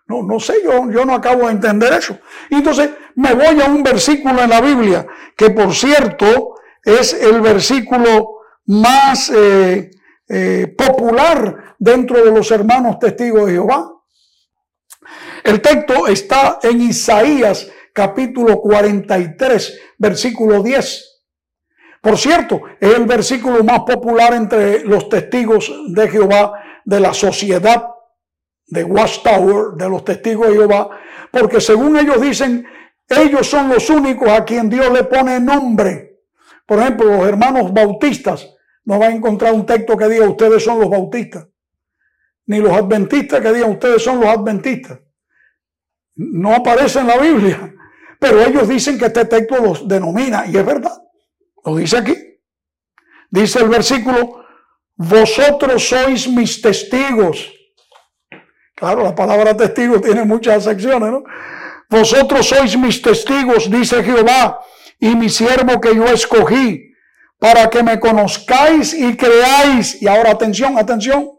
no, 0.07 0.23
no 0.23 0.41
sé, 0.41 0.55
yo, 0.63 0.91
yo 0.91 1.05
no 1.05 1.15
acabo 1.15 1.47
de 1.47 1.53
entender 1.53 1.93
eso. 1.93 2.19
Entonces 2.51 2.91
me 3.15 3.35
voy 3.35 3.61
a 3.61 3.67
un 3.67 3.83
versículo 3.83 4.43
en 4.43 4.51
la 4.51 4.61
Biblia, 4.61 5.07
que 5.37 5.51
por 5.51 5.75
cierto 5.75 6.55
es 6.83 7.13
el 7.15 7.41
versículo 7.41 8.41
más 8.67 9.31
eh, 9.31 9.91
eh, 10.29 10.75
popular 10.77 11.77
dentro 11.79 12.25
de 12.25 12.31
los 12.31 12.51
hermanos 12.51 12.99
testigos 12.99 13.47
de 13.47 13.53
Jehová. 13.53 14.00
El 15.45 15.61
texto 15.61 16.07
está 16.07 16.59
en 16.63 16.81
Isaías 16.83 17.71
capítulo 17.93 18.61
43, 18.61 19.81
versículo 19.99 20.63
10. 20.63 21.23
Por 22.01 22.17
cierto, 22.17 22.63
es 22.81 22.95
el 22.95 23.05
versículo 23.05 23.63
más 23.63 23.81
popular 23.81 24.35
entre 24.35 24.85
los 24.85 25.09
testigos 25.09 25.73
de 25.89 26.09
Jehová 26.09 26.63
de 26.85 27.01
la 27.01 27.13
sociedad 27.13 27.89
de 28.67 28.85
Watchtower, 28.85 29.77
de 29.77 29.89
los 29.89 30.05
testigos 30.05 30.49
de 30.49 30.55
Jehová, 30.55 30.91
porque 31.31 31.61
según 31.61 31.97
ellos 31.99 32.21
dicen, 32.21 32.67
ellos 33.09 33.47
son 33.47 33.69
los 33.69 33.91
únicos 33.91 34.29
a 34.29 34.45
quien 34.45 34.71
Dios 34.71 34.91
le 34.93 35.05
pone 35.05 35.41
nombre. 35.41 36.21
Por 36.65 36.79
ejemplo, 36.79 37.07
los 37.07 37.27
hermanos 37.27 37.73
bautistas, 37.73 38.49
no 38.85 38.99
va 38.99 39.07
a 39.07 39.11
encontrar 39.11 39.53
un 39.53 39.67
texto 39.67 39.97
que 39.97 40.09
diga 40.09 40.29
ustedes 40.29 40.65
son 40.65 40.81
los 40.81 40.89
bautistas, 40.89 41.47
ni 42.47 42.59
los 42.59 42.73
adventistas 42.73 43.41
que 43.41 43.53
digan 43.53 43.73
ustedes 43.73 44.03
son 44.03 44.21
los 44.21 44.29
adventistas. 44.29 45.01
No 46.23 46.55
aparece 46.55 47.01
en 47.01 47.07
la 47.07 47.19
Biblia, 47.19 47.75
pero 48.19 48.43
ellos 48.43 48.69
dicen 48.69 48.99
que 48.99 49.07
este 49.07 49.25
texto 49.25 49.57
los 49.57 49.89
denomina, 49.89 50.47
y 50.47 50.57
es 50.57 50.67
verdad, 50.67 51.03
lo 51.65 51.77
dice 51.77 51.97
aquí. 51.97 52.17
Dice 53.31 53.61
el 53.61 53.69
versículo, 53.69 54.45
vosotros 54.97 55.89
sois 55.89 56.29
mis 56.29 56.61
testigos 56.61 57.61
Claro, 58.81 59.03
la 59.05 59.15
palabra 59.15 59.55
testigo 59.55 60.01
tiene 60.01 60.25
muchas 60.25 60.65
secciones, 60.65 61.11
¿no? 61.11 61.23
Vosotros 61.91 62.49
sois 62.49 62.79
mis 62.79 63.03
testigos, 63.03 63.71
dice 63.71 64.03
Jehová, 64.03 64.63
y 64.99 65.15
mi 65.15 65.29
siervo 65.29 65.79
que 65.79 65.95
yo 65.95 66.07
escogí, 66.07 66.95
para 67.39 67.69
que 67.69 67.83
me 67.83 68.01
conozcáis 68.01 68.95
y 68.95 69.15
creáis. 69.19 70.01
Y 70.01 70.09
ahora 70.09 70.31
atención, 70.31 70.79
atención, 70.79 71.31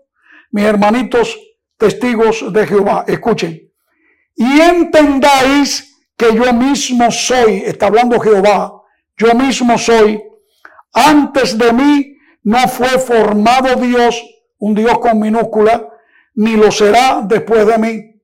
mis 0.52 0.66
hermanitos 0.66 1.36
testigos 1.78 2.54
de 2.54 2.68
Jehová, 2.68 3.06
escuchen. 3.08 3.71
Y 4.36 4.62
entendáis 4.62 5.98
que 6.18 6.34
yo 6.36 6.54
mismo 6.54 7.10
soy, 7.12 7.64
está 7.66 7.88
hablando 7.88 8.20
Jehová, 8.20 8.82
yo 9.18 9.34
mismo 9.34 9.78
soy, 9.78 10.22
antes 10.94 11.58
de 11.58 11.74
mí 11.74 12.18
no 12.44 12.68
fue 12.68 12.90
formado 13.00 13.76
Dios, 13.76 14.24
un 14.60 14.76
Dios 14.76 15.00
con 15.00 15.20
minúscula, 15.20 15.88
ni 16.36 16.56
lo 16.56 16.72
será 16.72 17.22
después 17.24 17.66
de 17.66 17.78
mí. 17.78 18.22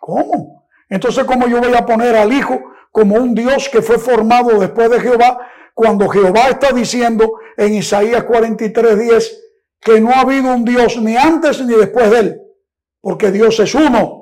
¿Cómo? 0.00 0.66
Entonces, 0.88 1.24
¿cómo 1.24 1.46
yo 1.46 1.60
voy 1.60 1.74
a 1.74 1.86
poner 1.86 2.16
al 2.16 2.32
Hijo 2.32 2.60
como 2.90 3.16
un 3.16 3.34
Dios 3.34 3.68
que 3.70 3.80
fue 3.80 3.98
formado 3.98 4.58
después 4.58 4.90
de 4.90 5.00
Jehová, 5.00 5.38
cuando 5.74 6.08
Jehová 6.08 6.50
está 6.50 6.72
diciendo 6.72 7.32
en 7.56 7.74
Isaías 7.74 8.24
43, 8.24 8.98
10 8.98 9.40
que 9.80 10.00
no 10.00 10.10
ha 10.10 10.20
habido 10.20 10.54
un 10.54 10.64
Dios 10.64 10.96
ni 10.98 11.16
antes 11.16 11.60
ni 11.64 11.74
después 11.74 12.10
de 12.10 12.18
él, 12.18 12.42
porque 13.00 13.32
Dios 13.32 13.58
es 13.58 13.74
uno. 13.74 14.21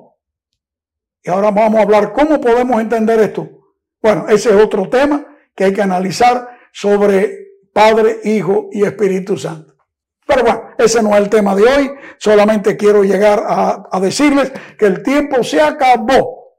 Y 1.22 1.30
ahora 1.30 1.50
vamos 1.50 1.78
a 1.78 1.82
hablar 1.82 2.12
cómo 2.12 2.40
podemos 2.40 2.80
entender 2.80 3.20
esto. 3.20 3.48
Bueno, 4.02 4.26
ese 4.28 4.50
es 4.50 4.56
otro 4.56 4.88
tema 4.88 5.26
que 5.54 5.64
hay 5.64 5.72
que 5.72 5.82
analizar 5.82 6.48
sobre 6.72 7.38
Padre, 7.72 8.20
Hijo 8.24 8.68
y 8.72 8.84
Espíritu 8.84 9.36
Santo. 9.36 9.74
Pero 10.26 10.44
bueno, 10.44 10.62
ese 10.78 11.02
no 11.02 11.10
es 11.10 11.16
el 11.16 11.28
tema 11.28 11.54
de 11.54 11.64
hoy. 11.64 11.90
Solamente 12.18 12.76
quiero 12.76 13.02
llegar 13.02 13.42
a, 13.46 14.00
decirles 14.00 14.52
que 14.78 14.86
el 14.86 15.02
tiempo 15.02 15.42
se 15.42 15.60
acabó. 15.60 16.54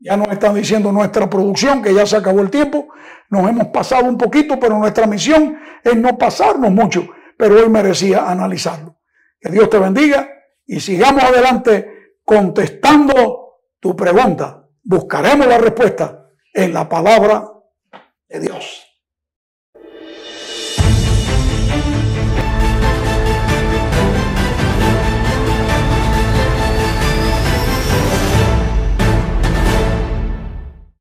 Ya 0.00 0.16
nos 0.16 0.28
están 0.28 0.54
diciendo 0.54 0.90
nuestra 0.92 1.30
producción 1.30 1.80
que 1.80 1.94
ya 1.94 2.04
se 2.04 2.16
acabó 2.16 2.40
el 2.40 2.50
tiempo. 2.50 2.88
Nos 3.30 3.48
hemos 3.48 3.68
pasado 3.68 4.04
un 4.06 4.18
poquito, 4.18 4.58
pero 4.58 4.78
nuestra 4.78 5.06
misión 5.06 5.56
es 5.82 5.96
no 5.96 6.18
pasarnos 6.18 6.72
mucho. 6.72 7.08
Pero 7.38 7.56
hoy 7.56 7.68
merecía 7.68 8.28
analizarlo. 8.28 8.98
Que 9.40 9.50
Dios 9.50 9.70
te 9.70 9.78
bendiga 9.78 10.28
y 10.66 10.80
sigamos 10.80 11.22
adelante 11.22 12.16
contestando 12.24 13.43
tu 13.84 13.94
pregunta. 13.94 14.66
Buscaremos 14.82 15.46
la 15.46 15.58
respuesta 15.58 16.30
en 16.54 16.72
la 16.72 16.88
palabra 16.88 17.46
de 18.26 18.40
Dios. 18.40 18.83